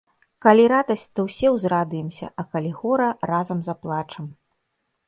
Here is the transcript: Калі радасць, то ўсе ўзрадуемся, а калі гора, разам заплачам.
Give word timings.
Калі 0.45 0.63
радасць, 0.73 1.03
то 1.19 1.25
ўсе 1.27 1.47
ўзрадуемся, 1.57 2.33
а 2.39 2.49
калі 2.55 2.75
гора, 2.81 3.09
разам 3.35 3.65
заплачам. 3.71 4.25